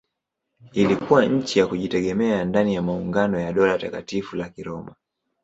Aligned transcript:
Ilikuwa 0.73 1.25
nchi 1.25 1.59
ya 1.59 1.67
kujitegemea 1.67 2.45
ndani 2.45 2.75
ya 2.75 2.81
maungano 2.81 3.39
ya 3.39 3.53
Dola 3.53 3.77
Takatifu 3.77 4.35
la 4.35 4.49
Kiroma. 4.49 4.95